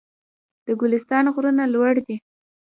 د 0.65 0.67
ګلستان 0.81 1.25
غرونه 1.33 1.63
لوړ 1.73 1.93
دي 2.07 2.15